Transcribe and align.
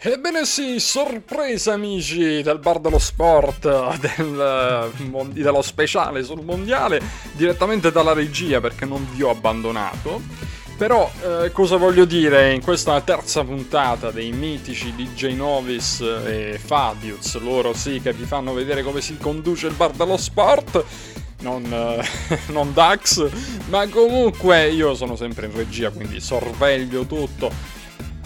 Ebbene 0.00 0.44
sì, 0.44 0.78
sorpresa 0.78 1.72
amici 1.72 2.40
del 2.40 2.60
Bar 2.60 2.78
dello 2.78 3.00
Sport, 3.00 3.96
del, 3.98 4.92
dello 5.32 5.60
speciale 5.60 6.22
sul 6.22 6.44
mondiale, 6.44 7.02
direttamente 7.32 7.90
dalla 7.90 8.12
regia 8.12 8.60
perché 8.60 8.84
non 8.84 9.04
vi 9.12 9.24
ho 9.24 9.30
abbandonato. 9.30 10.22
Però 10.76 11.10
eh, 11.20 11.50
cosa 11.50 11.78
voglio 11.78 12.04
dire 12.04 12.52
in 12.52 12.62
questa 12.62 13.00
terza 13.00 13.42
puntata 13.42 14.12
dei 14.12 14.30
mitici 14.30 14.94
DJ 14.94 15.34
Novis 15.34 16.00
e 16.00 16.60
Fabius, 16.64 17.36
loro 17.40 17.74
sì 17.74 18.00
che 18.00 18.12
vi 18.12 18.24
fanno 18.24 18.52
vedere 18.52 18.84
come 18.84 19.00
si 19.00 19.16
conduce 19.16 19.66
il 19.66 19.74
Bar 19.74 19.90
dello 19.90 20.16
Sport, 20.16 20.84
non, 21.40 21.64
eh, 21.64 22.38
non 22.52 22.72
Dax, 22.72 23.28
ma 23.68 23.84
comunque 23.88 24.68
io 24.68 24.94
sono 24.94 25.16
sempre 25.16 25.46
in 25.46 25.56
regia 25.56 25.90
quindi 25.90 26.20
sorveglio 26.20 27.04
tutto 27.04 27.77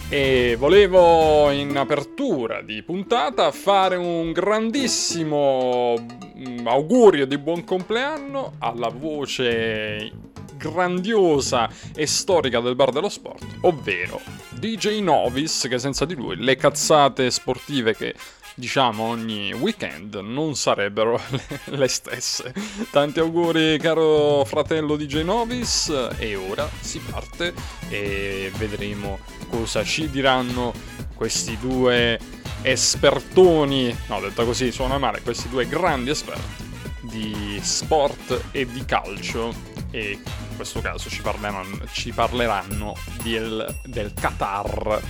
e 0.09 0.55
volevo 0.57 1.49
in 1.51 1.75
apertura 1.77 2.61
di 2.61 2.83
puntata 2.83 3.51
fare 3.51 3.95
un 3.95 4.31
grandissimo 4.31 5.95
mm, 6.37 6.67
augurio 6.67 7.25
di 7.25 7.37
buon 7.37 7.63
compleanno 7.63 8.53
alla 8.59 8.89
voce 8.89 10.11
grandiosa 10.57 11.69
e 11.93 12.07
storica 12.07 12.59
del 12.61 12.75
bar 12.75 12.91
dello 12.91 13.09
sport, 13.09 13.43
ovvero 13.61 14.21
DJ 14.51 15.01
Novis, 15.01 15.67
che 15.69 15.77
senza 15.77 16.05
di 16.05 16.15
lui 16.15 16.37
le 16.37 16.55
cazzate 16.55 17.29
sportive 17.29 17.95
che 17.95 18.15
diciamo 18.55 19.03
ogni 19.03 19.51
weekend 19.53 20.15
non 20.15 20.55
sarebbero 20.55 21.19
le, 21.65 21.87
stesse. 21.87 22.53
Tanti 22.91 23.19
auguri 23.19 23.77
caro 23.79 24.43
fratello 24.45 24.95
DJ 24.95 25.21
Novis 25.21 26.09
e 26.17 26.35
ora 26.35 26.69
si 26.79 26.99
parte 26.99 27.53
e 27.89 28.51
vedremo 28.57 29.19
cosa 29.49 29.83
ci 29.83 30.09
diranno 30.09 30.73
questi 31.15 31.57
due 31.59 32.19
espertoni, 32.61 33.95
no 34.07 34.19
detta 34.19 34.43
così 34.43 34.71
suona 34.71 34.97
male, 34.97 35.21
questi 35.21 35.49
due 35.49 35.67
grandi 35.67 36.09
esperti 36.09 36.71
di 37.03 37.59
sport 37.61 38.45
e 38.51 38.65
di 38.65 38.83
calcio. 38.85 39.71
E 39.91 40.13
in 40.13 40.55
questo 40.55 40.81
caso 40.81 41.07
ci 41.07 41.21
parleranno, 41.21 41.85
ci 41.91 42.11
parleranno 42.11 42.95
del, 43.21 43.79
del 43.85 44.11
Qatar 44.13 45.01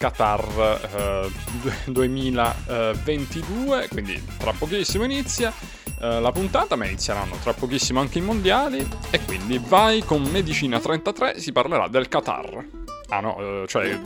Qatar 0.00 0.88
eh, 0.94 1.30
2022, 1.92 3.88
quindi 3.88 4.18
tra 4.38 4.52
pochissimo 4.52 5.04
inizia 5.04 5.52
eh, 6.00 6.20
la 6.20 6.32
puntata, 6.32 6.74
ma 6.74 6.86
inizieranno 6.86 7.36
tra 7.42 7.52
pochissimo 7.52 8.00
anche 8.00 8.16
i 8.16 8.22
mondiali 8.22 8.78
e 9.10 9.22
quindi 9.26 9.58
vai 9.62 10.02
con 10.02 10.22
Medicina 10.22 10.80
33, 10.80 11.38
si 11.38 11.52
parlerà 11.52 11.86
del 11.88 12.08
Qatar. 12.08 12.66
Ah 13.10 13.20
no, 13.20 13.36
eh, 13.40 13.66
cioè 13.68 14.00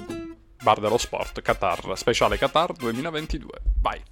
Bar 0.60 0.80
dello 0.80 0.98
Sport, 0.98 1.40
Qatar, 1.42 1.92
speciale 1.96 2.38
Qatar 2.38 2.72
2022. 2.72 3.50
Vai. 3.80 4.02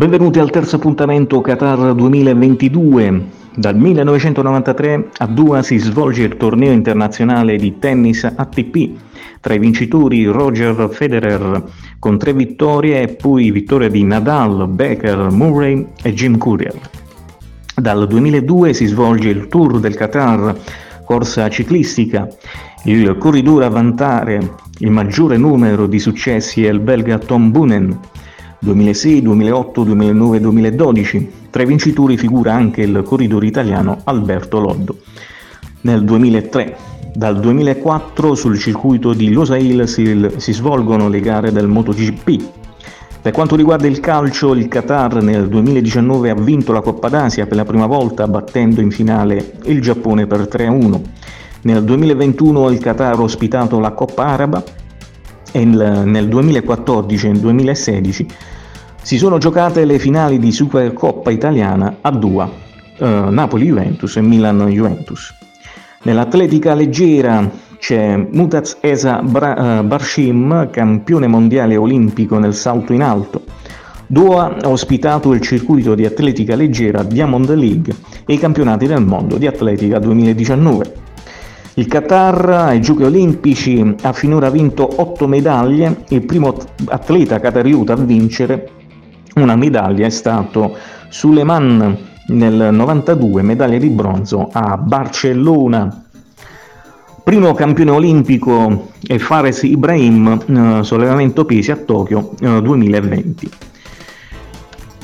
Benvenuti 0.00 0.38
al 0.38 0.48
terzo 0.48 0.76
appuntamento 0.76 1.42
Qatar 1.42 1.92
2022. 1.92 3.22
Dal 3.54 3.76
1993 3.76 5.10
a 5.18 5.26
Doha 5.26 5.62
si 5.62 5.76
svolge 5.76 6.22
il 6.22 6.38
torneo 6.38 6.72
internazionale 6.72 7.56
di 7.56 7.78
tennis 7.78 8.24
ATP. 8.24 8.92
Tra 9.40 9.52
i 9.52 9.58
vincitori 9.58 10.24
Roger 10.24 10.88
Federer 10.90 11.64
con 11.98 12.16
tre 12.16 12.32
vittorie 12.32 13.02
e 13.02 13.08
poi 13.08 13.50
vittoria 13.50 13.90
di 13.90 14.02
Nadal, 14.02 14.68
Becker, 14.68 15.30
Murray 15.32 15.88
e 16.02 16.14
Jim 16.14 16.38
Courier. 16.38 16.80
Dal 17.74 18.06
2002 18.06 18.72
si 18.72 18.86
svolge 18.86 19.28
il 19.28 19.48
Tour 19.48 19.80
del 19.80 19.96
Qatar, 19.96 20.56
corsa 21.04 21.50
ciclistica. 21.50 22.26
Il 22.84 23.18
corridore 23.18 23.66
a 23.66 23.68
vantare 23.68 24.54
il 24.78 24.90
maggiore 24.90 25.36
numero 25.36 25.86
di 25.86 25.98
successi 25.98 26.64
è 26.64 26.70
il 26.70 26.80
belga 26.80 27.18
Tom 27.18 27.50
Boonen 27.50 27.98
2006, 28.60 29.22
2008, 29.22 29.84
2009 29.84 30.36
e 30.36 30.40
2012. 30.40 31.32
Tra 31.50 31.62
i 31.62 31.66
vincitori 31.66 32.16
figura 32.16 32.54
anche 32.54 32.82
il 32.82 33.02
corridore 33.04 33.46
italiano 33.46 34.00
Alberto 34.04 34.60
Loddo. 34.60 34.98
Nel 35.82 36.04
2003, 36.04 36.76
dal 37.14 37.40
2004 37.40 38.34
sul 38.34 38.58
circuito 38.58 39.14
di 39.14 39.32
Losail 39.32 39.88
si, 39.88 40.28
si 40.36 40.52
svolgono 40.52 41.08
le 41.08 41.20
gare 41.20 41.52
del 41.52 41.68
MotoGP. 41.68 42.42
Per 43.22 43.32
quanto 43.32 43.56
riguarda 43.56 43.86
il 43.86 44.00
calcio, 44.00 44.54
il 44.54 44.68
Qatar 44.68 45.22
nel 45.22 45.48
2019 45.48 46.30
ha 46.30 46.34
vinto 46.34 46.72
la 46.72 46.80
Coppa 46.80 47.08
d'Asia 47.08 47.46
per 47.46 47.56
la 47.56 47.64
prima 47.64 47.86
volta 47.86 48.28
battendo 48.28 48.80
in 48.80 48.90
finale 48.90 49.54
il 49.64 49.80
Giappone 49.80 50.26
per 50.26 50.40
3-1. 50.40 51.00
Nel 51.62 51.82
2021 51.82 52.70
il 52.70 52.78
Qatar 52.78 53.18
ha 53.18 53.22
ospitato 53.22 53.80
la 53.80 53.92
Coppa 53.92 54.26
Araba 54.26 54.62
nel 55.58 56.28
2014 56.28 57.26
e 57.26 57.30
nel 57.30 57.40
2016 57.40 58.26
si 59.02 59.16
sono 59.16 59.38
giocate 59.38 59.84
le 59.84 59.98
finali 59.98 60.38
di 60.38 60.52
Supercoppa 60.52 61.30
italiana 61.30 61.96
a 62.00 62.10
Dua, 62.10 62.48
eh, 62.98 63.06
Napoli-Juventus 63.06 64.16
e 64.16 64.20
Milan-Juventus. 64.20 65.34
Nell'atletica 66.02 66.74
leggera 66.74 67.48
c'è 67.78 68.16
Mutaz 68.16 68.76
Esa 68.80 69.20
Bra- 69.22 69.80
uh, 69.80 69.84
Barshim, 69.84 70.70
campione 70.70 71.26
mondiale 71.26 71.76
olimpico 71.76 72.38
nel 72.38 72.54
salto 72.54 72.92
in 72.92 73.02
alto. 73.02 73.44
Doha 74.06 74.56
ha 74.60 74.68
ospitato 74.68 75.32
il 75.32 75.40
circuito 75.40 75.94
di 75.94 76.04
atletica 76.04 76.54
leggera 76.56 77.02
Diamond 77.02 77.54
League 77.54 77.94
e 78.26 78.34
i 78.34 78.38
campionati 78.38 78.86
del 78.86 79.02
mondo 79.02 79.38
di 79.38 79.46
atletica 79.46 79.98
2019. 79.98 81.09
Il 81.80 81.86
Qatar 81.86 82.50
ai 82.50 82.82
Giochi 82.82 83.04
Olimpici 83.04 83.94
ha 84.02 84.12
finora 84.12 84.50
vinto 84.50 84.86
8 85.00 85.26
medaglie, 85.26 86.04
il 86.10 86.26
primo 86.26 86.54
atleta 86.88 87.40
qatariuta 87.40 87.94
a 87.94 87.96
vincere 87.96 88.68
una 89.36 89.56
medaglia 89.56 90.04
è 90.04 90.10
stato 90.10 90.76
Suleiman 91.08 91.96
nel 92.26 92.68
92, 92.70 93.40
medaglia 93.40 93.78
di 93.78 93.88
bronzo 93.88 94.50
a 94.52 94.76
Barcellona. 94.76 96.04
Primo 97.24 97.54
campione 97.54 97.92
olimpico 97.92 98.90
è 99.06 99.16
Fares 99.16 99.62
Ibrahim, 99.62 100.80
eh, 100.80 100.84
sollevamento 100.84 101.46
pesi 101.46 101.70
a 101.70 101.76
Tokyo 101.76 102.34
eh, 102.40 102.60
2020. 102.60 103.50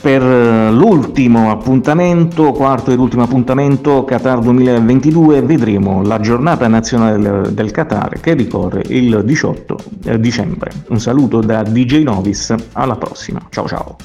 Per 0.06 0.22
eh, 0.22 0.70
l'ultimo 0.70 1.50
appuntamento, 1.50 2.52
quarto 2.52 2.92
ed 2.92 3.00
ultimo 3.00 3.24
appuntamento, 3.24 4.04
Qatar 4.04 4.38
2022, 4.38 5.42
vedremo 5.42 6.00
la 6.04 6.20
giornata 6.20 6.68
nazionale 6.68 7.52
del, 7.52 7.72
Qatar 7.72 8.20
che 8.20 8.34
ricorre 8.34 8.82
il 8.86 9.22
18 9.24 9.76
eh, 10.04 10.20
dicembre. 10.20 10.70
Un 10.90 11.00
saluto 11.00 11.40
da 11.40 11.64
DJ 11.64 12.04
Novis, 12.04 12.54
alla 12.74 12.94
prossima, 12.94 13.40
ciao 13.50 13.66
ciao! 13.66 13.96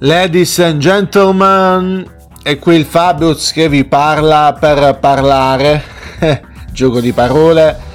Ladies 0.00 0.58
and 0.58 0.76
gentlemen, 0.78 2.06
è 2.42 2.58
qui 2.58 2.76
il 2.76 2.84
Fabius 2.84 3.50
che 3.50 3.70
vi 3.70 3.86
parla 3.86 4.54
per 4.60 4.98
parlare, 5.00 5.82
gioco 6.70 7.00
di 7.00 7.12
parole, 7.12 7.86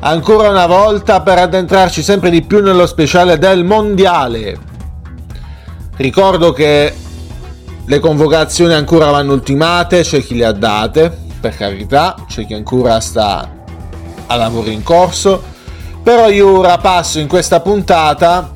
ancora 0.00 0.48
una 0.48 0.66
volta 0.66 1.20
per 1.20 1.38
addentrarci 1.38 2.02
sempre 2.02 2.30
di 2.30 2.42
più 2.42 2.62
nello 2.62 2.86
speciale 2.86 3.38
del 3.38 3.64
mondiale. 3.64 4.58
Ricordo 5.96 6.52
che 6.52 6.94
le 7.84 7.98
convocazioni 7.98 8.72
ancora 8.72 9.10
vanno 9.10 9.32
ultimate, 9.32 10.02
c'è 10.02 10.22
chi 10.22 10.36
le 10.36 10.46
ha 10.46 10.52
date, 10.52 11.16
per 11.40 11.56
carità, 11.56 12.14
c'è 12.26 12.46
chi 12.46 12.54
ancora 12.54 13.00
sta 13.00 13.58
a 14.26 14.36
lavoro 14.36 14.70
in 14.70 14.82
corso, 14.82 15.42
però 16.02 16.28
io 16.28 16.58
ora 16.58 16.78
passo 16.78 17.18
in 17.18 17.26
questa 17.26 17.60
puntata 17.60 18.50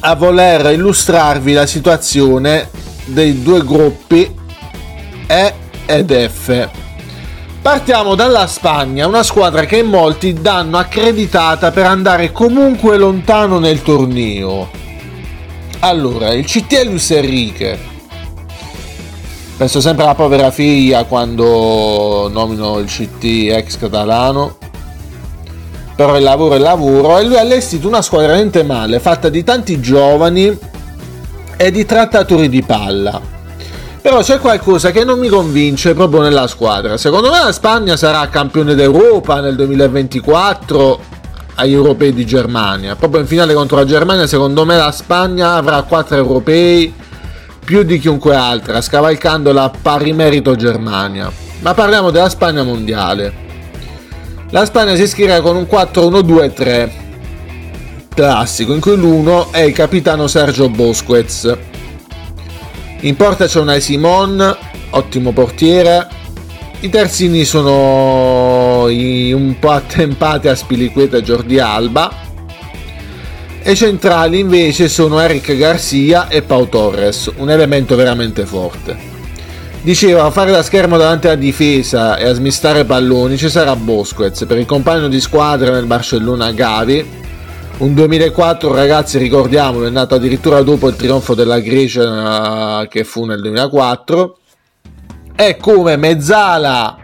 a 0.00 0.14
voler 0.16 0.72
illustrarvi 0.72 1.52
la 1.52 1.66
situazione 1.66 2.68
dei 3.06 3.42
due 3.42 3.64
gruppi 3.64 4.42
E 5.26 5.54
ed 5.86 6.28
F. 6.28 6.83
Partiamo 7.64 8.14
dalla 8.14 8.46
Spagna, 8.46 9.06
una 9.06 9.22
squadra 9.22 9.64
che 9.64 9.82
molti 9.82 10.34
danno 10.34 10.76
accreditata 10.76 11.70
per 11.70 11.86
andare 11.86 12.30
comunque 12.30 12.98
lontano 12.98 13.58
nel 13.58 13.80
torneo. 13.80 14.68
Allora, 15.78 16.34
il 16.34 16.44
CT 16.44 16.82
Luis 16.84 17.10
Enrique. 17.12 17.78
Penso 19.56 19.80
sempre 19.80 20.04
alla 20.04 20.14
povera 20.14 20.50
figlia 20.50 21.04
quando 21.04 22.28
nomino 22.30 22.78
il 22.80 22.86
CT 22.86 23.24
ex 23.24 23.78
catalano 23.78 24.58
però 25.96 26.18
il 26.18 26.22
lavoro 26.22 26.56
è 26.56 26.58
lavoro 26.58 27.18
e 27.18 27.24
lui 27.24 27.36
ha 27.36 27.40
allestito 27.40 27.88
una 27.88 28.02
squadra 28.02 28.26
veramente 28.26 28.62
male, 28.62 29.00
fatta 29.00 29.30
di 29.30 29.42
tanti 29.42 29.80
giovani 29.80 30.54
e 31.56 31.70
di 31.70 31.86
trattatori 31.86 32.50
di 32.50 32.62
palla. 32.62 33.33
Però 34.04 34.20
c'è 34.20 34.38
qualcosa 34.38 34.90
che 34.90 35.02
non 35.02 35.18
mi 35.18 35.28
convince 35.28 35.94
proprio 35.94 36.20
nella 36.20 36.46
squadra. 36.46 36.98
Secondo 36.98 37.30
me 37.30 37.38
la 37.42 37.52
Spagna 37.52 37.96
sarà 37.96 38.28
campione 38.28 38.74
d'Europa 38.74 39.40
nel 39.40 39.54
2024 39.54 41.00
agli 41.54 41.72
europei 41.72 42.12
di 42.12 42.26
Germania. 42.26 42.96
Proprio 42.96 43.22
in 43.22 43.26
finale 43.26 43.54
contro 43.54 43.78
la 43.78 43.86
Germania, 43.86 44.26
secondo 44.26 44.66
me 44.66 44.76
la 44.76 44.92
Spagna 44.92 45.54
avrà 45.54 45.80
4 45.80 46.16
europei 46.16 46.92
più 47.64 47.82
di 47.82 47.98
chiunque 47.98 48.34
altra, 48.36 48.82
scavalcando 48.82 49.54
la 49.54 49.72
pari 49.80 50.12
merito 50.12 50.54
Germania. 50.54 51.32
Ma 51.60 51.72
parliamo 51.72 52.10
della 52.10 52.28
Spagna 52.28 52.62
mondiale. 52.62 53.32
La 54.50 54.66
Spagna 54.66 54.96
si 54.96 55.04
ispira 55.04 55.40
con 55.40 55.56
un 55.56 55.62
4-1-2-3 55.62 56.90
classico, 58.14 58.74
in 58.74 58.80
cui 58.80 58.96
l'uno 58.96 59.50
è 59.50 59.60
il 59.60 59.72
capitano 59.72 60.26
Sergio 60.26 60.68
Bosquez 60.68 61.72
in 63.04 63.16
porta 63.16 63.46
c'è 63.46 63.60
una 63.60 63.78
Simon, 63.80 64.56
ottimo 64.90 65.32
portiere. 65.32 66.08
I 66.80 66.88
terzini 66.88 67.44
sono 67.44 68.84
un 68.84 69.56
po' 69.58 69.70
attempati 69.70 70.48
a 70.48 70.54
Spiliqueta 70.54 71.18
e 71.18 71.22
Jordi 71.22 71.58
Alba. 71.58 72.10
E 73.62 73.74
centrali 73.74 74.38
invece 74.38 74.88
sono 74.88 75.20
Eric 75.20 75.54
Garcia 75.54 76.28
e 76.28 76.40
Pau 76.40 76.66
Torres, 76.66 77.30
un 77.36 77.50
elemento 77.50 77.94
veramente 77.94 78.46
forte. 78.46 78.96
Diceva, 79.82 80.24
a 80.24 80.30
fare 80.30 80.50
da 80.50 80.62
schermo 80.62 80.96
davanti 80.96 81.26
alla 81.26 81.36
difesa 81.36 82.16
e 82.16 82.26
a 82.26 82.32
smistare 82.32 82.86
palloni 82.86 83.36
ci 83.36 83.50
sarà 83.50 83.76
Bosquez, 83.76 84.46
per 84.46 84.56
il 84.56 84.64
compagno 84.64 85.08
di 85.08 85.20
squadra 85.20 85.72
nel 85.72 85.84
Barcellona 85.84 86.52
Gavi 86.52 87.22
un 87.78 87.92
2004 87.92 88.72
ragazzi 88.72 89.18
ricordiamolo 89.18 89.86
è 89.86 89.90
nato 89.90 90.14
addirittura 90.14 90.62
dopo 90.62 90.88
il 90.88 90.94
trionfo 90.94 91.34
della 91.34 91.58
Grecia 91.58 92.82
eh, 92.82 92.88
che 92.88 93.02
fu 93.02 93.24
nel 93.24 93.40
2004 93.40 94.38
e 95.34 95.56
come 95.56 95.96
mezzala 95.96 96.96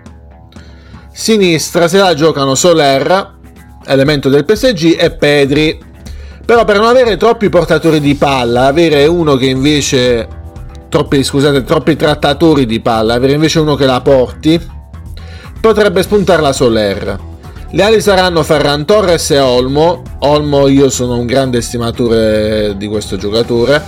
sinistra 1.13 1.89
se 1.89 1.99
la 1.99 2.15
giocano 2.15 2.55
Soler 2.55 3.39
elemento 3.85 4.29
del 4.29 4.45
PSG 4.45 4.97
e 4.99 5.11
Pedri. 5.11 5.89
Però 6.47 6.65
per 6.65 6.77
non 6.77 6.87
avere 6.87 7.17
troppi 7.17 7.49
portatori 7.49 8.01
di 8.01 8.15
palla 8.15 8.67
avere 8.67 9.07
uno 9.07 9.37
che 9.37 9.47
invece 9.47 10.29
troppi 10.89 11.23
scusate 11.23 11.65
troppi 11.65 11.97
trattatori 11.97 12.67
di 12.67 12.81
palla 12.81 13.15
avere 13.15 13.33
invece 13.33 13.61
uno 13.61 13.75
che 13.75 13.87
la 13.87 14.01
porti 14.01 14.61
potrebbe 15.61 16.03
spuntare 16.03 16.43
la 16.43 16.53
Soler 16.53 17.30
le 17.73 17.83
ali 17.85 18.01
saranno 18.01 18.43
Ferran 18.43 18.85
Torres 18.85 19.31
e 19.31 19.39
Olmo. 19.39 20.03
Olmo 20.21 20.67
io 20.67 20.91
sono 20.91 21.17
un 21.17 21.27
grande 21.27 21.59
estimatore 21.59 22.77
di 22.77 22.89
questo 22.89 23.17
giocatore. 23.17 23.81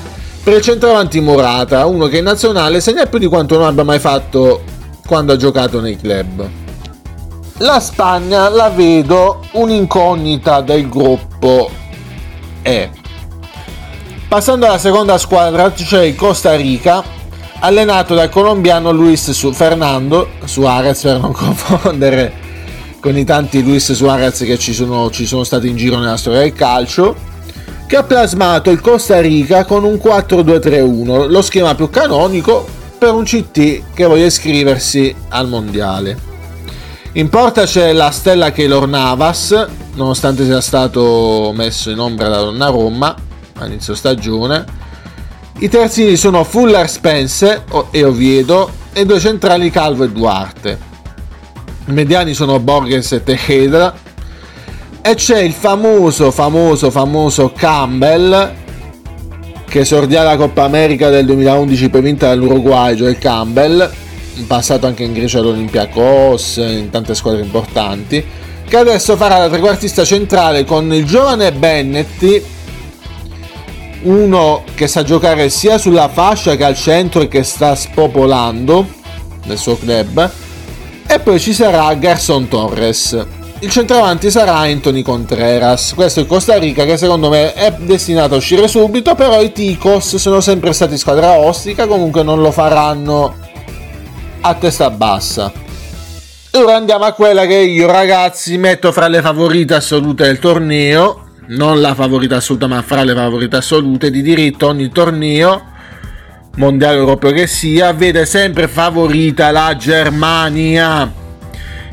Per 0.43 0.55
il 0.55 0.61
centravanti 0.61 1.21
Morata, 1.21 1.85
uno 1.87 2.07
che 2.07 2.19
in 2.19 2.25
nazionale 2.25 2.81
segna 2.81 3.07
più 3.07 3.19
di 3.19 3.27
quanto 3.27 3.57
non 3.57 3.67
abbia 3.67 3.83
mai 3.83 3.99
fatto 3.99 4.63
quando 5.07 5.33
ha 5.33 5.37
giocato 5.37 5.81
nei 5.81 5.97
club. 5.97 6.49
La 7.59 7.81
Spagna 7.81 8.49
la 8.49 8.71
vedo 8.71 9.41
un'incognita 9.53 10.61
del 10.61 10.89
gruppo 10.89 11.71
E. 12.63 12.91
Passando 14.29 14.67
alla 14.67 14.79
seconda 14.79 15.19
squadra 15.19 15.71
c'è 15.73 16.05
il 16.05 16.15
Costa 16.15 16.55
Rica, 16.55 17.03
allenato 17.61 18.15
dal 18.15 18.31
colombiano 18.31 18.93
Luis 18.93 19.31
Fernando 19.53 20.29
Suarez 20.45 21.03
per 21.03 21.21
non 21.21 21.33
confondere 21.35 22.42
con 23.03 23.19
i 23.19 23.25
tanti 23.25 23.65
Luis 23.65 23.93
Suarez 23.93 24.45
che 24.45 24.57
ci 24.57 24.73
sono, 24.73 25.11
ci 25.11 25.27
sono 25.27 25.43
stati 25.43 25.67
in 25.67 25.75
giro 25.75 25.99
nella 25.99 26.17
storia 26.17 26.39
del 26.39 26.53
calcio, 26.53 27.17
che 27.89 27.97
ha 27.97 28.05
plasmato 28.05 28.71
il 28.71 28.81
Costa 28.81 29.21
Rica 29.21 29.65
con 29.65 29.83
un 29.83 29.95
4-2-3-1, 29.95 31.29
lo 31.29 31.43
schema 31.43 31.75
più 31.75 31.91
canonico 31.91 32.65
per 32.97 33.13
un 33.13 33.25
CT 33.25 33.93
che 33.93 34.05
voglia 34.05 34.27
iscriversi 34.27 35.13
al 35.31 35.49
mondiale. 35.49 36.17
In 37.15 37.29
porta 37.29 37.65
c'è 37.65 37.93
la 37.93 38.13
stella 38.13 38.53
Keylor 38.53 38.87
Navas, 38.87 39.67
nonostante 39.95 40.45
sia 40.45 40.61
stato 40.61 41.53
messo 41.53 41.91
in 41.91 41.99
ombra 41.99 42.29
da 42.29 42.39
Donnarumma 42.43 43.17
a 43.59 43.67
inizio 43.67 43.97
stagione. 43.97 44.65
I 45.59 45.69
terzini 45.69 46.15
sono 46.15 46.45
Fuller 46.45 46.89
Spence 46.89 47.65
e 47.91 48.05
Oviedo 48.05 48.71
e 48.93 49.05
due 49.05 49.19
centrali 49.19 49.71
Calvo 49.71 50.05
e 50.05 50.11
Duarte. 50.11 50.92
Mediani 51.87 52.35
sono 52.35 52.59
Borges 52.59 53.13
e 53.13 53.23
Tejeda. 53.23 53.95
E 55.03 55.15
c'è 55.15 55.41
il 55.41 55.53
famoso, 55.53 56.31
famoso, 56.31 56.91
famoso 56.91 57.53
Campbell 57.55 58.61
che 59.73 59.81
esordia 59.81 60.23
la 60.23 60.37
Coppa 60.37 60.65
America 60.65 61.09
del 61.09 61.25
2011 61.25 61.89
per 61.89 62.03
vinta 62.03 62.29
dall'Uruguay, 62.29 62.95
Joel 62.95 63.17
Campbell, 63.17 63.91
in 64.35 64.47
passato 64.47 64.87
anche 64.87 65.03
in 65.03 65.15
Grecia 65.15 65.39
all'Olympiacos, 65.39 66.57
in 66.59 66.91
tante 66.91 67.15
squadre 67.15 67.41
importanti, 67.41 68.23
che 68.69 68.77
adesso 68.77 69.17
farà 69.17 69.39
la 69.39 69.49
trequartista 69.49 70.05
centrale 70.05 70.67
con 70.67 70.93
il 70.93 71.07
giovane 71.07 71.53
Bennetti, 71.53 72.45
uno 74.03 74.63
che 74.75 74.87
sa 74.89 75.05
giocare 75.05 75.49
sia 75.49 75.79
sulla 75.79 76.09
fascia 76.09 76.55
che 76.55 76.65
al 76.65 76.77
centro 76.77 77.23
e 77.23 77.29
che 77.29 77.43
sta 77.43 77.75
spopolando 77.75 78.87
nel 79.45 79.57
suo 79.57 79.79
club, 79.79 80.31
e 81.15 81.19
poi 81.19 81.39
ci 81.39 81.53
sarà 81.53 81.93
Garson 81.95 82.49
Torres. 82.49 83.27
Il 83.59 83.71
centravanti 83.71 84.31
sarà 84.31 84.57
Anthony 84.57 85.03
Contreras. 85.03 85.93
Questo 85.95 86.21
è 86.21 86.27
Costa 86.27 86.57
Rica 86.57 86.87
che 86.87 86.97
secondo 86.97 87.29
me 87.29 87.53
è 87.53 87.75
destinato 87.79 88.35
a 88.35 88.39
uscire 88.39 88.67
subito, 88.67 89.15
però 89.15 89.43
i 89.43 89.53
Ticos 89.53 90.17
sono 90.17 90.41
sempre 90.41 90.73
stati 90.73 90.97
squadra 90.97 91.37
ostica, 91.37 91.87
comunque 91.87 92.23
non 92.23 92.41
lo 92.41 92.51
faranno 92.51 93.35
a 94.41 94.55
testa 94.55 94.89
bassa. 94.89 95.53
Ora 96.53 96.77
andiamo 96.77 97.05
a 97.05 97.13
quella 97.13 97.45
che 97.45 97.59
io 97.59 97.91
ragazzi 97.91 98.57
metto 98.57 98.91
fra 98.91 99.07
le 99.09 99.21
favorite 99.21 99.75
assolute 99.75 100.25
del 100.25 100.39
torneo, 100.39 101.27
non 101.49 101.83
la 101.83 101.95
favorita 101.95 102.37
assoluta 102.37 102.67
ma 102.67 102.81
fra 102.81 103.05
le 103.05 103.15
favorite 103.15 103.57
assolute 103.57 104.11
di 104.11 104.23
diritto 104.23 104.67
ogni 104.67 104.91
torneo 104.91 105.72
mondiale 106.57 106.99
europeo 106.99 107.33
che 107.33 107.47
sia, 107.47 107.93
vede 107.93 108.27
sempre 108.27 108.69
favorita 108.69 109.51
la 109.51 109.75
Germania. 109.77 111.21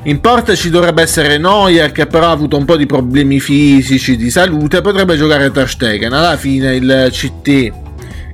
In 0.04 0.22
porta 0.22 0.56
ci 0.56 0.70
dovrebbe 0.70 1.02
essere 1.02 1.38
Neuer 1.38 1.92
che 1.92 2.08
però 2.08 2.28
ha 2.28 2.32
avuto 2.32 2.58
un 2.58 2.66
po' 2.66 2.78
di 2.78 2.86
problemi 2.86 3.40
fisici, 3.40 4.16
di 4.16 4.30
salute, 4.30 4.82
potrebbe 4.82 5.18
giocare 5.18 5.52
Ter. 5.52 6.18
Alla 6.18 6.38
fine 6.38 6.76
il 6.76 7.10
CT, 7.12 7.44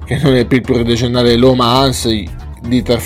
che 0.06 0.20
non 0.22 0.36
è 0.36 0.46
più 0.46 0.58
il 0.58 0.64
pluriodecennale 0.64 1.36
Lomans 1.36 2.08
di 2.08 2.84
Ter 2.84 3.00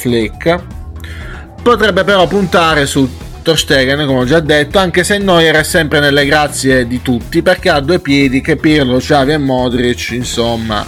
potrebbe 1.62 2.04
però 2.04 2.28
puntare 2.28 2.86
su 2.86 3.10
Ter 3.42 4.06
come 4.06 4.20
ho 4.20 4.26
già 4.26 4.42
detto, 4.42 4.78
anche 4.78 5.04
se 5.04 5.18
Neuer 5.18 5.56
è 5.56 5.64
sempre 5.64 6.00
nelle 6.00 6.26
grazie 6.26 6.86
di 6.86 7.02
tutti 7.02 7.42
perché 7.42 7.70
ha 7.70 7.80
due 7.80 8.00
piedi 8.00 8.42
che 8.42 8.58
Pirlo, 8.58 8.98
Xavi 8.98 9.32
e 9.32 9.38
Modric, 9.38 10.12
insomma, 10.12 10.86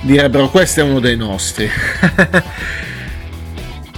direbbero 0.00 0.48
questo 0.48 0.80
è 0.80 0.82
uno 0.82 1.00
dei 1.00 1.16
nostri. 1.16 1.68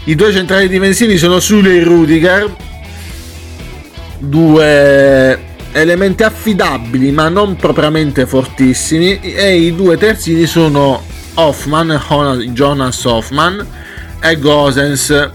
I 0.04 0.14
due 0.14 0.32
centrali 0.32 0.68
difensivi 0.68 1.18
sono 1.18 1.38
Sule 1.40 1.76
e 1.76 1.84
Rudiger, 1.84 2.54
due 4.18 5.46
elementi 5.72 6.22
affidabili 6.22 7.12
ma 7.12 7.28
non 7.28 7.56
propriamente 7.56 8.26
fortissimi 8.26 9.20
e 9.20 9.56
i 9.56 9.74
due 9.74 9.98
terzini 9.98 10.46
sono 10.46 11.02
Hoffman, 11.34 12.00
Jonas 12.52 13.04
Hoffman 13.04 13.66
e 14.20 14.38
Gosens 14.38 15.30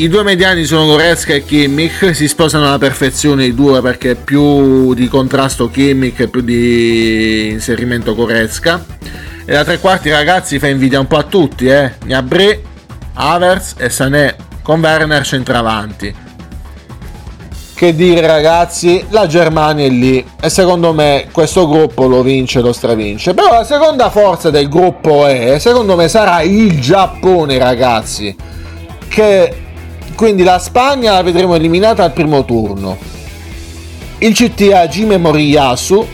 i 0.00 0.08
due 0.08 0.22
mediani 0.22 0.64
sono 0.64 0.86
Goretzka 0.86 1.34
e 1.34 1.44
Kimmich, 1.44 2.14
si 2.14 2.26
sposano 2.26 2.66
alla 2.66 2.78
perfezione 2.78 3.44
i 3.44 3.54
due 3.54 3.82
perché 3.82 4.14
più 4.14 4.94
di 4.94 5.08
contrasto 5.08 5.68
Kimmich 5.68 6.20
e 6.20 6.28
più 6.28 6.40
di 6.40 7.50
inserimento 7.50 8.14
Goretzka. 8.14 8.82
E 9.44 9.52
da 9.52 9.62
tre 9.62 9.78
quarti 9.78 10.08
ragazzi 10.08 10.58
fa 10.58 10.68
invidia 10.68 10.98
un 11.00 11.06
po' 11.06 11.18
a 11.18 11.24
tutti, 11.24 11.66
eh. 11.66 11.92
Gnabry, 12.02 12.62
Havertz 13.12 13.74
e 13.76 13.90
Sané 13.90 14.36
con 14.62 14.80
Werner 14.80 15.22
centravanti. 15.22 16.14
Che 17.74 17.94
dire 17.94 18.26
ragazzi, 18.26 19.04
la 19.10 19.26
Germania 19.26 19.84
è 19.84 19.90
lì 19.90 20.26
e 20.40 20.48
secondo 20.48 20.94
me 20.94 21.28
questo 21.30 21.68
gruppo 21.68 22.06
lo 22.06 22.22
vince, 22.22 22.62
lo 22.62 22.72
stravince. 22.72 23.34
Però 23.34 23.50
la 23.50 23.64
seconda 23.64 24.08
forza 24.08 24.48
del 24.48 24.70
gruppo 24.70 25.26
è, 25.26 25.58
secondo 25.58 25.94
me 25.94 26.08
sarà 26.08 26.40
il 26.40 26.80
Giappone 26.80 27.58
ragazzi, 27.58 28.34
che 29.06 29.68
quindi 30.14 30.42
la 30.42 30.58
Spagna 30.58 31.12
la 31.12 31.22
vedremo 31.22 31.54
eliminata 31.54 32.04
al 32.04 32.12
primo 32.12 32.44
turno. 32.44 32.96
Il 34.18 34.34
CTA 34.34 34.86
Jime 34.86 35.16
Moriyasu 35.16 36.06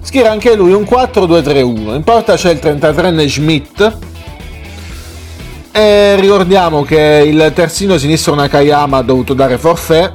schiera 0.00 0.30
anche 0.30 0.54
lui 0.54 0.72
un 0.72 0.82
4-2-3-1. 0.82 1.94
In 1.94 2.02
porta 2.04 2.34
c'è 2.34 2.52
il 2.52 2.60
33enne 2.62 3.26
Schmidt. 3.26 3.96
E 5.72 6.16
ricordiamo 6.16 6.82
che 6.82 7.24
il 7.26 7.52
terzino 7.54 7.98
sinistro 7.98 8.34
Nakayama 8.34 8.98
ha 8.98 9.02
dovuto 9.02 9.34
dare 9.34 9.58
forfè, 9.58 10.10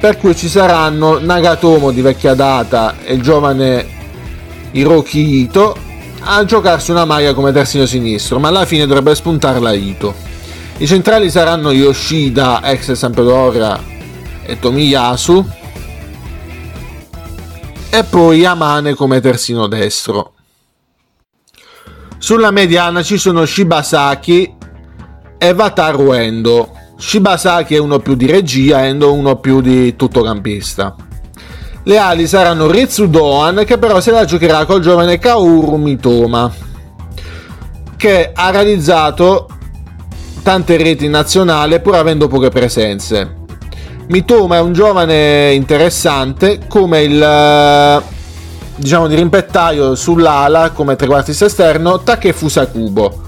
per 0.00 0.18
cui 0.18 0.34
ci 0.34 0.48
saranno 0.48 1.18
Nagatomo 1.20 1.90
di 1.90 2.00
vecchia 2.00 2.34
data 2.34 2.94
e 3.04 3.14
il 3.14 3.22
giovane 3.22 3.86
Hiroki 4.72 5.40
Ito 5.42 5.76
a 6.20 6.44
giocarsi 6.44 6.90
una 6.90 7.04
maglia 7.04 7.34
come 7.34 7.52
terzino 7.52 7.86
sinistro, 7.86 8.38
ma 8.38 8.48
alla 8.48 8.64
fine 8.64 8.86
dovrebbe 8.86 9.14
spuntarla 9.14 9.72
Ito. 9.72 10.23
I 10.76 10.86
centrali 10.88 11.30
saranno 11.30 11.70
Yoshida, 11.70 12.60
ex 12.64 12.92
Sampdoria 12.92 13.80
e 14.42 14.58
Tomiyasu 14.58 15.48
e 17.90 18.02
poi 18.02 18.40
Yamane 18.40 18.94
come 18.94 19.20
terzino 19.20 19.68
destro. 19.68 20.32
Sulla 22.18 22.50
mediana 22.50 23.04
ci 23.04 23.18
sono 23.18 23.44
Shibasaki 23.44 24.56
e 25.38 25.50
Wataru 25.52 26.12
Endo. 26.12 26.72
Shibasaki 26.96 27.76
è 27.76 27.78
uno 27.78 28.00
più 28.00 28.14
di 28.16 28.26
regia, 28.26 28.84
Endo 28.84 29.12
uno 29.12 29.36
più 29.36 29.60
di 29.60 29.94
tuttocampista. 29.94 30.96
Le 31.84 31.98
ali 31.98 32.26
saranno 32.26 32.68
Ritsu 32.68 33.08
Doan 33.08 33.62
che 33.64 33.78
però 33.78 34.00
se 34.00 34.10
la 34.10 34.24
giocherà 34.24 34.64
col 34.64 34.80
giovane 34.80 35.18
Kaoru 35.18 35.76
Mitoma 35.76 36.52
che 37.96 38.32
ha 38.34 38.50
realizzato 38.50 39.48
tante 40.44 40.76
reti 40.76 41.06
in 41.06 41.10
nazionale 41.10 41.80
pur 41.80 41.94
avendo 41.96 42.28
poche 42.28 42.50
presenze. 42.50 43.42
Mitoma 44.08 44.56
è 44.56 44.60
un 44.60 44.74
giovane 44.74 45.52
interessante 45.54 46.60
come 46.68 47.02
il 47.02 48.02
diciamo 48.76 49.06
di 49.06 49.14
rimpettaio 49.14 49.94
sull'ala 49.94 50.70
come 50.70 50.96
trequartista 50.96 51.46
esterno 51.46 52.00
Takefusa 52.00 52.66
Kubo. 52.66 53.22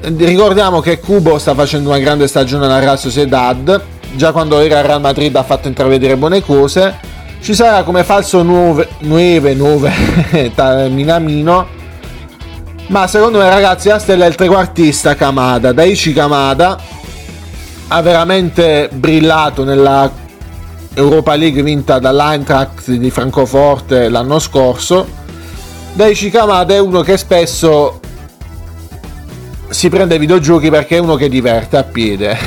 Ricordiamo 0.00 0.80
che 0.80 0.98
Kubo 0.98 1.38
sta 1.38 1.54
facendo 1.54 1.90
una 1.90 1.98
grande 1.98 2.26
stagione 2.26 2.64
alla 2.64 2.80
Real 2.80 2.98
Sociedad, 2.98 3.80
già 4.16 4.32
quando 4.32 4.58
era 4.58 4.80
al 4.80 4.84
Real 4.84 5.00
Madrid 5.00 5.34
ha 5.36 5.44
fatto 5.44 5.68
intravedere 5.68 6.16
buone 6.16 6.42
cose 6.42 7.14
ci 7.46 7.54
sarà 7.54 7.84
come 7.84 8.02
falso 8.02 8.42
9, 8.42 8.88
9, 9.00 9.54
9 9.54 9.92
Minamino. 10.90 11.75
Ma 12.88 13.08
secondo 13.08 13.38
me 13.38 13.48
ragazzi 13.48 13.88
la 13.88 14.00
è 14.00 14.26
il 14.26 14.34
trequartista 14.36 15.16
Kamada. 15.16 15.72
Daichi 15.72 16.12
Kamada 16.12 16.78
ha 17.88 18.00
veramente 18.00 18.88
brillato 18.92 19.64
nella 19.64 20.08
Europa 20.94 21.34
League 21.34 21.62
vinta 21.62 21.98
dall'Eintracht 21.98 22.90
di 22.92 23.10
Francoforte 23.10 24.08
l'anno 24.08 24.38
scorso. 24.38 25.04
Daichi 25.94 26.30
Kamada 26.30 26.74
è 26.74 26.78
uno 26.78 27.00
che 27.02 27.16
spesso 27.16 27.98
si 29.68 29.88
prende 29.88 30.16
videogiochi 30.16 30.70
perché 30.70 30.96
è 30.96 31.00
uno 31.00 31.16
che 31.16 31.28
diverte 31.28 31.76
a 31.76 31.82
piede. 31.82 32.38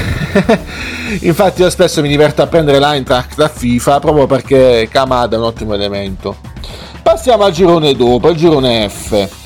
Infatti 1.20 1.62
io 1.64 1.70
spesso 1.70 2.02
mi 2.02 2.08
diverto 2.08 2.42
a 2.42 2.48
prendere 2.48 2.80
l'Eintracht 2.80 3.36
da 3.36 3.50
FIFA 3.50 4.00
proprio 4.00 4.26
perché 4.26 4.88
Kamada 4.90 5.36
è 5.36 5.40
un 5.40 5.46
ottimo 5.46 5.74
elemento. 5.74 6.38
Passiamo 7.04 7.44
al 7.44 7.52
girone 7.52 7.94
dopo, 7.94 8.30
il 8.30 8.38
girone 8.38 8.88
F. 8.88 9.39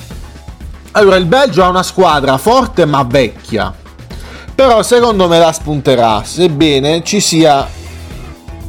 Allora, 0.95 1.15
il 1.15 1.25
Belgio 1.25 1.63
ha 1.63 1.69
una 1.69 1.83
squadra 1.83 2.38
forte 2.38 2.85
ma 2.85 3.03
vecchia. 3.03 3.73
Però 4.55 4.83
secondo 4.83 5.27
me 5.27 5.39
la 5.39 5.51
spunterà, 5.51 6.21
sebbene 6.23 7.03
ci 7.03 7.19
sia 7.19 7.67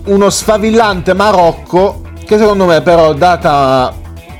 uno 0.06 0.30
sfavillante 0.30 1.12
Marocco 1.12 2.02
che 2.24 2.38
secondo 2.38 2.64
me 2.64 2.80
però 2.80 3.12
data 3.12 3.92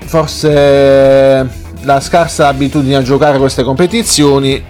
forse 0.07 1.62
la 1.83 2.00
scarsa 2.00 2.49
abitudine 2.49 2.97
a 2.97 3.03
giocare 3.03 3.38
queste 3.38 3.62
competizioni, 3.62 4.62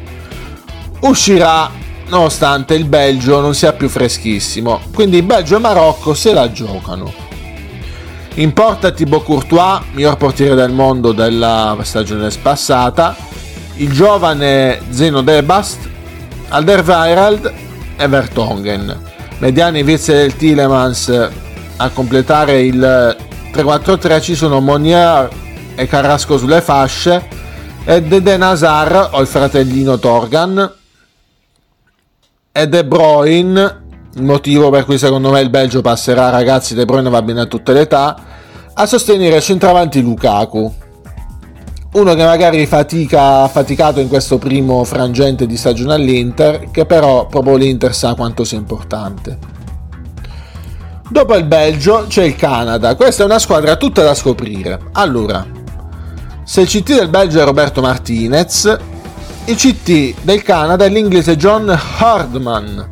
uscirà 1.01 1.71
nonostante 2.09 2.75
il 2.75 2.87
Belgio 2.87 3.41
non 3.41 3.55
sia 3.55 3.73
più 3.73 3.89
freschissimo. 3.89 4.81
Quindi 4.93 5.23
Belgio 5.23 5.57
e 5.57 5.61
Marocco 5.61 6.15
se 6.15 6.33
la 6.33 6.51
giocano. 6.51 7.24
In 8.37 8.53
porta 8.53 8.91
Thibaut 8.91 9.23
Courtois, 9.23 9.81
miglior 9.93 10.17
portiere 10.17 10.57
del 10.57 10.73
mondo 10.73 11.13
della 11.13 11.77
stagione 11.83 12.29
passata, 12.43 13.15
il 13.77 13.93
giovane 13.93 14.81
Zeno 14.91 15.23
Debast, 15.23 15.89
Alderweireld 16.49 17.53
e 17.97 18.09
Vertongen. 18.09 19.03
Mediani 19.39 19.85
vice 19.85 20.15
del 20.15 20.35
Tilemans 20.35 21.31
a 21.77 21.89
completare 21.91 22.61
il 22.63 23.17
3-4-3 23.53 24.21
ci 24.21 24.35
sono 24.35 24.59
Monier 24.59 25.29
e 25.77 25.87
Carrasco 25.87 26.37
sulle 26.37 26.61
fasce 26.61 27.29
e 27.85 28.03
Dede 28.03 28.37
Nazar 28.37 29.11
o 29.13 29.21
il 29.21 29.29
fratellino 29.29 29.97
Torgan. 30.01 30.73
E 32.51 32.67
De 32.67 32.85
Bruyne 32.85 33.84
motivo 34.17 34.71
per 34.71 34.85
cui 34.85 34.99
secondo 34.99 35.31
me 35.31 35.41
il 35.41 35.51
Belgio 35.51 35.81
passerà 35.81 36.31
ragazzi 36.31 36.75
De 36.75 36.85
Bruyne 36.85 37.11
va 37.11 37.23
bene 37.23 37.43
a 37.43 37.47
tutte 37.47 37.73
le 37.73 37.81
età 37.81 38.17
a 38.73 38.87
sostenere 38.87 39.41
centravanti 39.41 40.01
Lukaku 40.01 40.75
uno 41.95 42.15
che 42.15 42.25
magari 42.25 42.67
fatica, 42.67 43.43
ha 43.43 43.49
faticato 43.49 44.01
in 44.01 44.09
questo 44.09 44.39
primo 44.39 44.83
frangente 44.85 45.47
di 45.47 45.57
stagione 45.57 45.95
all'Inter 45.95 46.71
che 46.71 46.87
però 46.87 47.27
proprio 47.27 47.57
l'Inter 47.57 47.95
sa 47.95 48.15
quanto 48.15 48.45
sia 48.45 48.59
importante 48.59 49.55
Dopo 51.07 51.37
il 51.37 51.45
Belgio 51.45 52.07
c'è 52.09 52.25
il 52.25 52.35
Canada, 52.35 52.97
questa 52.97 53.23
è 53.23 53.27
una 53.27 53.39
squadra 53.39 53.77
tutta 53.77 54.03
da 54.03 54.15
scoprire. 54.15 54.81
Allora, 54.93 55.47
se 56.43 56.63
il 56.63 56.67
CT 56.67 56.95
del 56.95 57.09
Belgio 57.09 57.41
è 57.41 57.45
Roberto 57.45 57.83
Martinez, 57.83 58.79
il 59.45 59.55
CT 59.55 60.23
del 60.23 60.43
Canada 60.43 60.87
è 60.87 60.89
l'inglese 60.89 61.37
John 61.37 61.69
Hardman. 61.99 62.89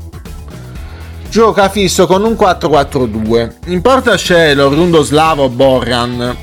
Gioca 1.33 1.71
fisso 1.71 2.07
con 2.07 2.23
un 2.25 2.35
4-4-2. 2.35 3.53
In 3.69 3.81
porta 3.81 4.17
c'è 4.17 4.53
l'Orundoslavo 4.55 5.49
Borran, 5.49 6.37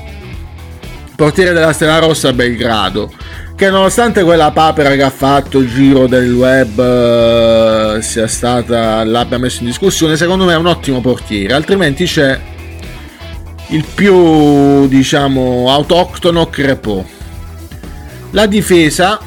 portiere 1.14 1.52
della 1.52 1.72
Stella 1.72 2.00
Rossa 2.00 2.32
Belgrado, 2.32 3.08
che 3.54 3.70
nonostante 3.70 4.24
quella 4.24 4.50
papera 4.50 4.96
che 4.96 5.04
ha 5.04 5.10
fatto 5.10 5.60
il 5.60 5.72
giro 5.72 6.08
del 6.08 6.34
web 6.34 6.76
eh, 6.80 8.02
sia 8.02 8.26
stata 8.26 9.04
l'abbia 9.04 9.38
messo 9.38 9.60
in 9.60 9.66
discussione, 9.66 10.16
secondo 10.16 10.44
me 10.44 10.54
è 10.54 10.56
un 10.56 10.66
ottimo 10.66 11.00
portiere, 11.00 11.54
altrimenti 11.54 12.06
c'è 12.06 12.40
il 13.68 13.84
più 13.94 14.88
diciamo 14.88 15.66
autoctono 15.70 16.50
crepo. 16.50 17.08
La 18.32 18.46
difesa 18.46 19.20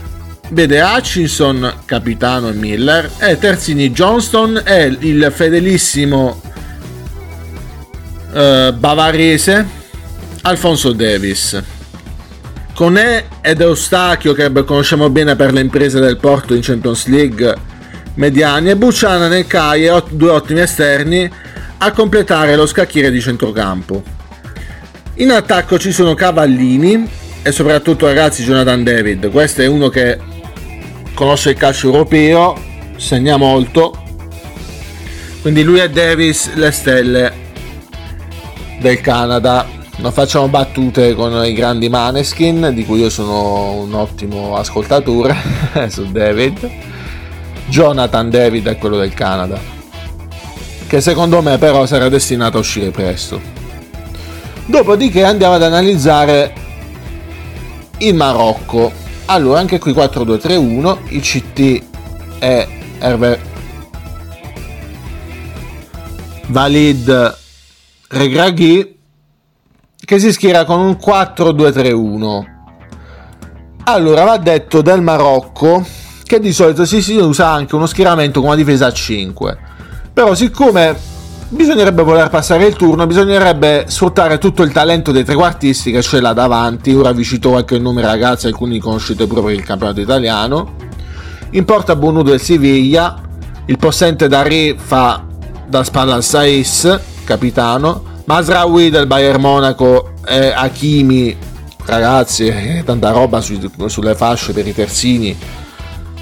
vede 0.53 0.81
Hutchinson, 0.81 1.81
capitano 1.85 2.49
e 2.49 2.53
Miller, 2.53 3.09
e 3.17 3.37
terzini 3.37 3.89
Johnston 3.91 4.61
e 4.63 4.95
il 4.99 5.31
fedelissimo 5.33 6.41
eh, 8.31 8.73
bavarese 8.77 9.65
Alfonso 10.43 10.93
Davis. 10.93 11.61
Conè 12.73 13.25
ed 13.41 13.61
Eustachio, 13.61 14.33
che 14.33 14.51
conosciamo 14.63 15.09
bene 15.09 15.35
per 15.35 15.51
le 15.53 15.61
imprese 15.61 15.99
del 15.99 16.17
Porto 16.17 16.53
in 16.53 16.61
Champions 16.61 17.07
League 17.07 17.55
mediani, 18.15 18.69
e 18.69 18.75
Buchanan 18.75 19.33
e 19.33 19.45
Kai, 19.45 19.89
due 20.11 20.29
ottimi 20.29 20.61
esterni, 20.61 21.29
a 21.77 21.91
completare 21.91 22.55
lo 22.55 22.65
scacchiere 22.65 23.11
di 23.11 23.19
centrocampo. 23.19 24.03
In 25.15 25.31
attacco 25.31 25.77
ci 25.77 25.91
sono 25.91 26.13
Cavallini 26.13 27.07
e 27.43 27.51
soprattutto 27.51 28.05
ragazzi 28.05 28.43
Jonathan 28.43 28.83
David. 28.83 29.29
Questo 29.29 29.61
è 29.61 29.67
uno 29.67 29.89
che 29.89 30.31
conosce 31.13 31.51
il 31.51 31.57
calcio 31.57 31.87
europeo, 31.87 32.55
segna 32.97 33.37
molto. 33.37 34.01
Quindi 35.41 35.63
lui 35.63 35.79
e 35.79 35.89
Davis 35.89 36.53
le 36.53 36.71
stelle 36.71 37.33
del 38.79 39.01
Canada. 39.01 39.67
Non 39.97 40.11
facciamo 40.11 40.47
battute 40.47 41.13
con 41.13 41.45
i 41.45 41.53
grandi 41.53 41.89
Maneskin, 41.89 42.71
di 42.73 42.85
cui 42.85 42.99
io 42.99 43.09
sono 43.09 43.73
un 43.73 43.93
ottimo 43.93 44.55
ascoltatore 44.55 45.35
su 45.89 46.11
David. 46.11 46.69
Jonathan 47.67 48.29
David 48.29 48.67
è 48.67 48.77
quello 48.77 48.97
del 48.97 49.13
Canada, 49.13 49.59
che 50.87 51.01
secondo 51.01 51.41
me 51.41 51.57
però 51.57 51.85
sarà 51.85 52.09
destinato 52.09 52.57
a 52.57 52.59
uscire 52.59 52.91
presto. 52.91 53.39
Dopodiché 54.65 55.23
andiamo 55.23 55.55
ad 55.55 55.63
analizzare 55.63 56.53
il 57.99 58.15
Marocco. 58.15 59.02
Allora, 59.25 59.59
anche 59.59 59.79
qui 59.79 59.93
4-2-3-1, 59.93 60.97
il 61.09 61.21
CT 61.21 61.83
è 62.39 62.67
Hervé 62.99 63.39
Valid 66.47 67.37
Regraghi 68.09 68.99
che 69.95 70.19
si 70.19 70.33
schiera 70.33 70.65
con 70.65 70.79
un 70.79 70.97
4-2-3-1. 71.01 72.51
Allora, 73.85 74.23
va 74.23 74.37
detto 74.37 74.81
del 74.81 75.01
Marocco 75.01 75.85
che 76.23 76.39
di 76.39 76.51
solito 76.51 76.85
si, 76.85 77.01
si 77.01 77.15
usa 77.15 77.49
anche 77.49 77.75
uno 77.75 77.85
schieramento 77.85 78.39
con 78.39 78.49
una 78.49 78.57
difesa 78.57 78.87
a 78.87 78.91
5. 78.91 79.57
Però 80.13 80.35
siccome 80.35 80.95
bisognerebbe 81.53 82.03
voler 82.03 82.29
passare 82.29 82.65
il 82.65 82.75
turno, 82.75 83.07
bisognerebbe 83.07 83.85
sfruttare 83.87 84.37
tutto 84.37 84.63
il 84.63 84.71
talento 84.71 85.11
dei 85.11 85.23
trequartisti 85.23 85.91
che 85.91 85.99
c'è 85.99 86.19
là 86.19 86.33
davanti. 86.33 86.93
Ora 86.93 87.11
vi 87.11 87.23
cito 87.23 87.49
qualche 87.49 87.77
nome 87.77 88.01
ragazzi, 88.01 88.47
alcuni 88.47 88.79
conoscete 88.79 89.27
pure 89.27 89.41
per 89.41 89.51
il 89.51 89.63
campionato 89.63 90.01
italiano. 90.01 90.75
In 91.51 91.65
porta 91.65 91.95
Bonudo 91.95 92.31
del 92.31 92.41
Siviglia, 92.41 93.21
il 93.65 93.77
possente 93.77 94.27
Dari 94.27 94.75
fa 94.77 95.23
da 95.67 95.83
spalla 95.83 96.15
al 96.15 96.23
Saiz, 96.23 96.99
capitano. 97.23 98.11
Masraoui 98.25 98.89
del 98.89 99.05
Bayern 99.05 99.41
Monaco 99.41 100.13
e 100.25 100.51
Hakimi 100.55 101.35
ragazzi, 101.85 102.81
tanta 102.85 103.11
roba 103.11 103.41
su, 103.41 103.59
sulle 103.87 104.15
fasce 104.15 104.53
per 104.53 104.65
i 104.65 104.73
terzini. 104.73 105.37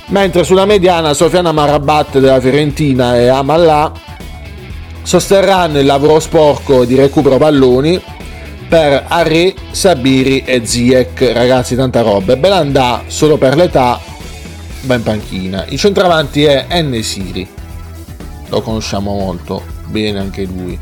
Mentre 0.07 0.43
sulla 0.43 0.65
mediana 0.65 1.13
Sofiana 1.13 1.51
Marabat 1.51 2.19
della 2.19 2.39
Fiorentina 2.39 3.15
e 3.15 3.27
Amallà 3.27 3.91
sosterranno 5.03 5.79
il 5.79 5.85
lavoro 5.85 6.19
sporco 6.19 6.85
di 6.85 6.95
recupero 6.95 7.37
palloni 7.37 8.01
per 8.67 9.05
Arri, 9.07 9.53
Sabiri 9.71 10.43
e 10.45 10.65
Ziek. 10.65 11.31
Ragazzi, 11.33 11.75
tanta 11.75 12.01
roba. 12.01 12.35
Belanda 12.35 13.03
solo 13.07 13.37
per 13.37 13.55
l'età 13.55 13.99
va 14.83 14.95
in 14.95 15.03
panchina. 15.03 15.65
Il 15.67 15.77
centravanti 15.77 16.43
è 16.43 16.65
Enesiri. 16.69 17.47
Lo 18.47 18.61
conosciamo 18.61 19.13
molto 19.13 19.61
bene 19.87 20.19
anche 20.19 20.43
lui. 20.43 20.79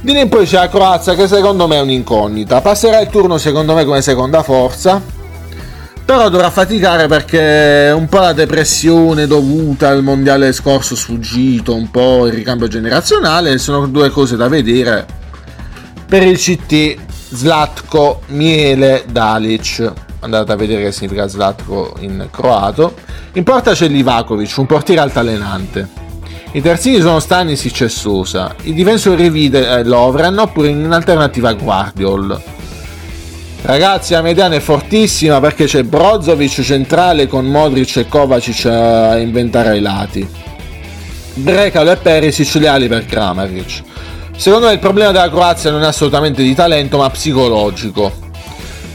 Di 0.00 0.12
lì 0.12 0.20
in 0.20 0.28
poi 0.28 0.46
c'è 0.46 0.56
la 0.56 0.68
Croazia 0.68 1.14
che 1.14 1.26
secondo 1.28 1.66
me 1.66 1.76
è 1.76 1.80
un'incognita. 1.80 2.60
Passerà 2.60 3.00
il 3.00 3.08
turno 3.08 3.38
secondo 3.38 3.74
me 3.74 3.84
come 3.84 4.02
seconda 4.02 4.42
forza. 4.42 5.18
Però 6.10 6.28
dovrà 6.28 6.50
faticare 6.50 7.06
perché 7.06 7.92
un 7.94 8.08
po' 8.08 8.18
la 8.18 8.32
depressione 8.32 9.28
dovuta 9.28 9.90
al 9.90 10.02
mondiale 10.02 10.52
scorso 10.52 10.96
sfuggito, 10.96 11.72
un 11.72 11.88
po' 11.88 12.26
il 12.26 12.32
ricambio 12.32 12.66
generazionale, 12.66 13.58
sono 13.58 13.86
due 13.86 14.10
cose 14.10 14.34
da 14.34 14.48
vedere. 14.48 15.06
Per 16.08 16.24
il 16.24 16.36
CT 16.36 16.96
Zlatko 17.32 18.22
Miele 18.30 19.04
Dalic 19.08 19.92
andate 20.18 20.50
a 20.50 20.56
vedere 20.56 20.82
che 20.82 20.90
significa 20.90 21.28
Zlatko 21.28 21.94
in 22.00 22.26
croato. 22.32 22.94
In 23.34 23.44
porta 23.44 23.70
c'è 23.70 23.86
Livakovic, 23.86 24.52
un 24.56 24.66
portiere 24.66 25.02
altalenante. 25.02 25.88
I 26.50 26.60
terzini 26.60 27.00
sono 27.00 27.20
Stanisic 27.20 27.82
e 27.82 27.88
Sosa. 27.88 28.52
I 28.62 28.74
difensori 28.74 29.22
rivide 29.22 29.78
eh, 29.78 29.84
Lovren 29.84 30.36
oppure 30.38 30.70
in 30.70 30.90
alternativa 30.90 31.52
Guardiol. 31.52 32.58
Ragazzi, 33.62 34.14
la 34.14 34.22
mediana 34.22 34.54
è 34.54 34.60
fortissima 34.60 35.38
perché 35.38 35.66
c'è 35.66 35.82
Brozovic 35.82 36.62
centrale 36.62 37.26
con 37.26 37.44
Modric 37.44 37.96
e 37.96 38.08
Kovacic 38.08 38.64
a 38.64 39.18
inventare 39.18 39.68
ai 39.68 39.80
lati. 39.80 40.26
Brekalo 41.34 41.90
e 41.90 41.96
Perisic 41.96 42.54
le 42.54 42.68
ali 42.68 42.88
per 42.88 43.04
Kramaric. 43.04 43.82
Secondo 44.34 44.66
me 44.66 44.72
il 44.72 44.78
problema 44.78 45.12
della 45.12 45.28
Croazia 45.28 45.70
non 45.70 45.82
è 45.82 45.86
assolutamente 45.86 46.42
di 46.42 46.54
talento 46.54 46.96
ma 46.96 47.10
psicologico. 47.10 48.10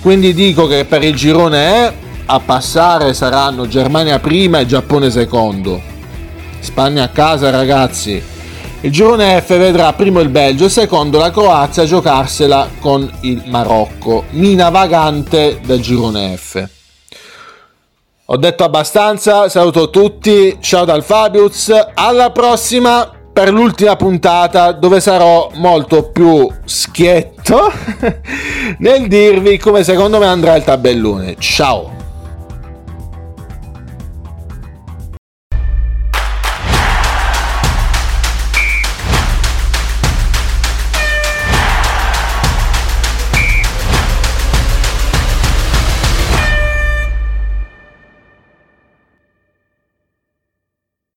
Quindi 0.01 0.33
dico 0.33 0.67
che 0.67 0.85
per 0.85 1.03
il 1.03 1.15
girone 1.15 1.85
E 1.85 1.93
a 2.25 2.39
passare 2.39 3.13
saranno 3.13 3.67
Germania 3.67 4.19
prima 4.19 4.59
e 4.59 4.65
Giappone 4.65 5.11
secondo 5.11 5.79
Spagna 6.59 7.03
a 7.03 7.09
casa 7.09 7.51
ragazzi. 7.51 8.33
Il 8.85 8.91
girone 8.91 9.41
F 9.41 9.47
vedrà 9.57 9.93
primo 9.93 10.19
il 10.19 10.29
Belgio 10.29 10.65
e 10.65 10.69
secondo 10.69 11.17
la 11.17 11.31
Croazia 11.31 11.85
giocarsela 11.85 12.69
con 12.79 13.11
il 13.21 13.41
Marocco, 13.47 14.25
mina 14.29 14.69
vagante 14.69 15.59
del 15.65 15.81
girone 15.81 16.37
F. 16.37 16.63
Ho 18.25 18.37
detto 18.37 18.63
abbastanza, 18.63 19.49
saluto 19.49 19.89
tutti, 19.89 20.59
ciao 20.61 20.85
dal 20.85 21.03
Fabius, 21.03 21.73
alla 21.95 22.29
prossima 22.29 23.09
per 23.33 23.51
l'ultima 23.51 23.95
puntata 23.95 24.71
dove 24.71 24.99
sarò 24.99 25.49
molto 25.55 26.11
più 26.11 26.47
schietto 26.63 27.71
nel 28.77 29.07
dirvi 29.07 29.57
come 29.57 29.83
secondo 29.83 30.19
me 30.19 30.27
andrà 30.27 30.55
il 30.57 30.63
tabellone. 30.63 31.37
Ciao! 31.39 32.04